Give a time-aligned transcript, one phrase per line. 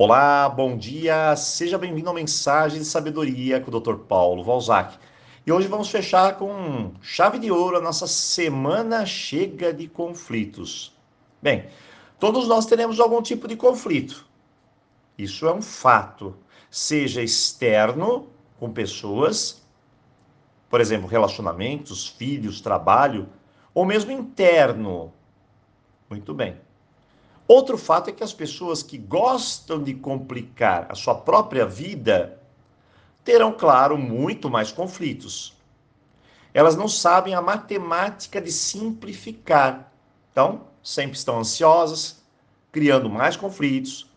[0.00, 3.96] Olá, bom dia, seja bem-vindo ao Mensagem de Sabedoria com o Dr.
[3.96, 4.96] Paulo Valzac.
[5.44, 10.96] E hoje vamos fechar com chave de ouro a nossa semana chega de conflitos.
[11.42, 11.66] Bem,
[12.16, 14.24] todos nós teremos algum tipo de conflito.
[15.18, 16.36] Isso é um fato,
[16.70, 18.28] seja externo,
[18.60, 19.66] com pessoas,
[20.70, 23.28] por exemplo, relacionamentos, filhos, trabalho,
[23.74, 25.12] ou mesmo interno.
[26.08, 26.67] Muito bem.
[27.48, 32.38] Outro fato é que as pessoas que gostam de complicar a sua própria vida
[33.24, 35.56] terão, claro, muito mais conflitos.
[36.52, 39.90] Elas não sabem a matemática de simplificar.
[40.30, 42.22] Então, sempre estão ansiosas,
[42.70, 44.10] criando mais conflitos,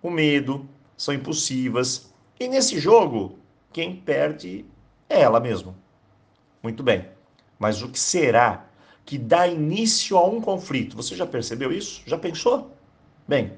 [0.00, 2.14] o medo, são impulsivas.
[2.38, 3.40] E nesse jogo,
[3.72, 4.64] quem perde
[5.08, 5.74] é ela mesma.
[6.62, 7.08] Muito bem.
[7.58, 8.67] Mas o que será
[9.08, 10.94] que dá início a um conflito.
[10.94, 12.02] Você já percebeu isso?
[12.04, 12.70] Já pensou?
[13.26, 13.54] Bem,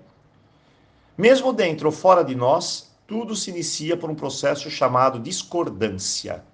[1.18, 6.44] mesmo dentro ou fora de nós, tudo se inicia por um processo chamado discordância.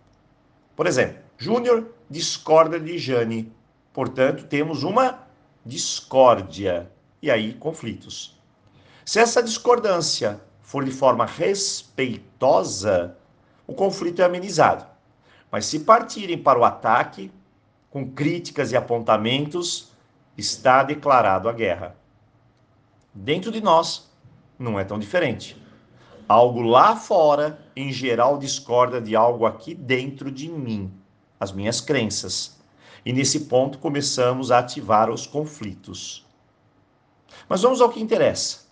[0.74, 3.52] Por exemplo, Júnior discorda de Jane,
[3.92, 5.26] portanto, temos uma
[5.62, 6.90] discórdia
[7.20, 8.40] e aí conflitos.
[9.04, 13.14] Se essa discordância for de forma respeitosa,
[13.66, 14.86] o conflito é amenizado.
[15.52, 17.30] Mas se partirem para o ataque,
[17.96, 19.90] com críticas e apontamentos,
[20.36, 21.96] está declarado a guerra.
[23.14, 24.10] Dentro de nós,
[24.58, 25.56] não é tão diferente.
[26.28, 30.92] Algo lá fora, em geral, discorda de algo aqui dentro de mim,
[31.40, 32.60] as minhas crenças.
[33.02, 36.26] E nesse ponto começamos a ativar os conflitos.
[37.48, 38.66] Mas vamos ao que interessa.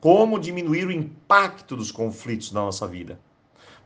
[0.00, 3.20] Como diminuir o impacto dos conflitos na nossa vida?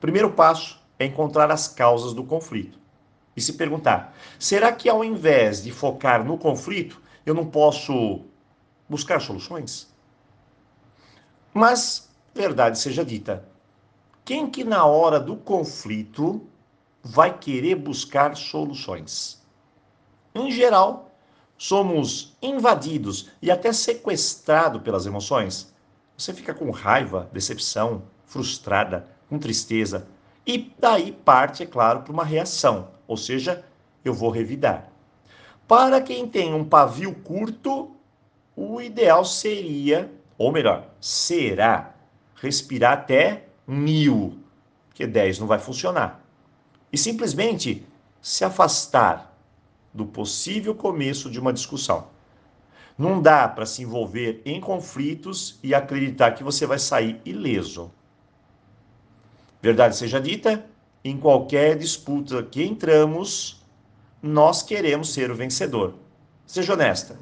[0.00, 2.83] Primeiro passo é encontrar as causas do conflito
[3.36, 8.22] e se perguntar: será que ao invés de focar no conflito, eu não posso
[8.88, 9.92] buscar soluções?
[11.52, 13.48] Mas, verdade seja dita,
[14.24, 16.46] quem que na hora do conflito
[17.02, 19.42] vai querer buscar soluções?
[20.34, 21.12] Em geral,
[21.56, 25.72] somos invadidos e até sequestrados pelas emoções.
[26.16, 30.08] Você fica com raiva, decepção, frustrada, com tristeza,
[30.46, 33.64] e daí parte, é claro, para uma reação, ou seja,
[34.04, 34.88] eu vou revidar.
[35.66, 37.90] Para quem tem um pavio curto,
[38.54, 41.94] o ideal seria, ou melhor, será,
[42.36, 44.38] respirar até mil,
[44.92, 46.20] que 10 não vai funcionar.
[46.92, 47.84] E simplesmente
[48.20, 49.34] se afastar
[49.92, 52.08] do possível começo de uma discussão.
[52.96, 57.90] Não dá para se envolver em conflitos e acreditar que você vai sair ileso.
[59.60, 60.64] Verdade seja dita,
[61.04, 63.62] em qualquer disputa que entramos,
[64.22, 65.94] nós queremos ser o vencedor.
[66.46, 67.18] Seja honesta,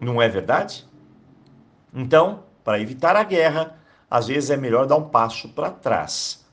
[0.00, 0.88] não é verdade?
[1.92, 3.78] Então, para evitar a guerra,
[4.10, 6.46] às vezes é melhor dar um passo para trás.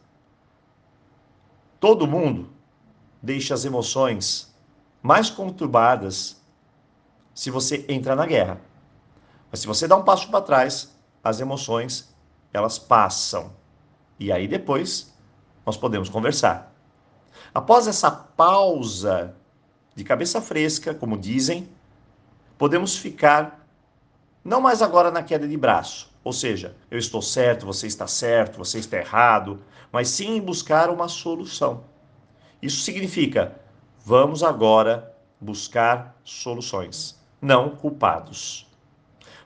[1.80, 2.50] Todo mundo
[3.22, 4.53] deixa as emoções
[5.02, 6.42] mais conturbadas
[7.34, 8.59] se você entra na guerra.
[9.50, 10.94] Mas se você dá um passo para trás,
[11.24, 12.13] as emoções
[12.52, 13.53] elas passam.
[14.19, 15.15] E aí depois
[15.66, 16.74] nós podemos conversar.
[17.53, 19.36] Após essa pausa
[19.96, 21.70] de cabeça fresca, como dizem,
[22.58, 23.66] podemos ficar
[24.44, 28.58] não mais agora na queda de braço, ou seja, eu estou certo, você está certo,
[28.58, 29.62] você está errado,
[29.92, 31.84] mas sim buscar uma solução.
[32.62, 33.59] Isso significa,
[34.04, 38.68] vamos agora buscar soluções, não culpados.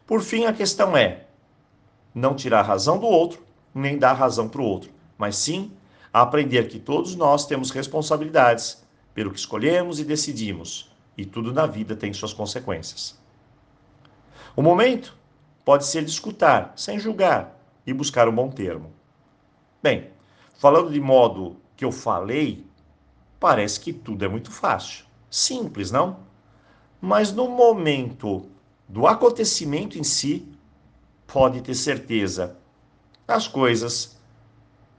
[0.05, 1.27] Por fim, a questão é
[2.13, 5.71] não tirar a razão do outro, nem dar razão para o outro, mas sim
[6.13, 8.83] aprender que todos nós temos responsabilidades
[9.13, 13.19] pelo que escolhemos e decidimos, e tudo na vida tem suas consequências.
[14.55, 15.15] O momento
[15.63, 18.91] pode ser de escutar, sem julgar, e buscar um bom termo.
[19.81, 20.09] Bem,
[20.57, 22.65] falando de modo que eu falei,
[23.39, 25.05] parece que tudo é muito fácil.
[25.29, 26.19] Simples, não?
[26.99, 28.49] Mas no momento
[28.87, 30.47] do acontecimento em si,
[31.25, 32.57] pode ter certeza,
[33.27, 34.18] as coisas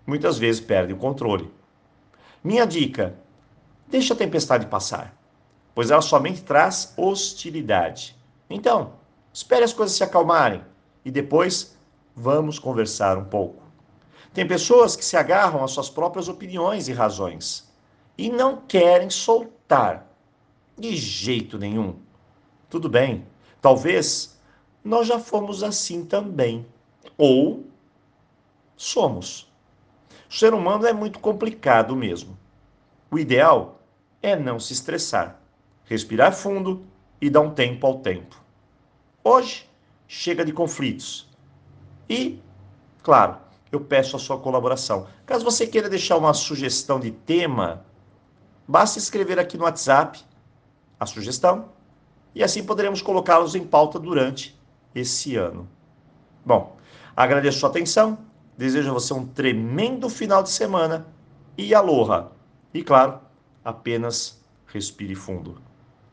[0.06, 1.50] muitas vezes perdem o controle.
[2.42, 3.14] Minha dica:
[3.88, 5.14] deixe a tempestade passar,
[5.74, 8.16] pois ela somente traz hostilidade.
[8.48, 8.94] Então,
[9.32, 10.64] espere as coisas se acalmarem
[11.04, 11.76] e depois
[12.14, 13.62] vamos conversar um pouco.
[14.32, 17.68] Tem pessoas que se agarram às suas próprias opiniões e razões
[18.16, 20.06] e não querem soltar
[20.78, 21.96] de jeito nenhum.
[22.68, 23.26] Tudo bem,
[23.60, 24.38] talvez
[24.84, 26.66] nós já fomos assim também,
[27.18, 27.64] ou
[28.76, 29.49] somos.
[30.30, 32.38] O ser humano é muito complicado mesmo.
[33.10, 33.80] O ideal
[34.22, 35.40] é não se estressar,
[35.84, 36.86] respirar fundo
[37.20, 38.40] e dar um tempo ao tempo.
[39.24, 39.68] Hoje,
[40.06, 41.28] chega de conflitos.
[42.08, 42.40] E
[43.02, 43.38] Claro,
[43.72, 45.06] eu peço a sua colaboração.
[45.24, 47.84] Caso você queira deixar uma sugestão de tema,
[48.68, 50.20] basta escrever aqui no WhatsApp
[50.98, 51.70] a sugestão
[52.34, 54.58] e assim poderemos colocá-los em pauta durante
[54.94, 55.68] esse ano.
[56.44, 56.76] Bom,
[57.16, 58.18] agradeço a sua atenção,
[58.60, 61.06] desejo a você um tremendo final de semana
[61.56, 62.30] e aloha!
[62.74, 63.18] E claro,
[63.64, 65.69] apenas respire fundo.